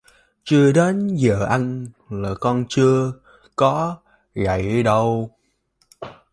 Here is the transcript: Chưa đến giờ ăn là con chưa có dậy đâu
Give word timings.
Chưa 0.43 0.71
đến 0.71 1.07
giờ 1.07 1.45
ăn 1.45 1.87
là 2.09 2.33
con 2.39 2.65
chưa 2.69 3.11
có 3.55 3.97
dậy 4.35 4.83
đâu 4.83 5.31